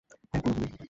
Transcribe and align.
হ্যাঁ, 0.09 0.41
পুরোপুরি। 0.43 0.71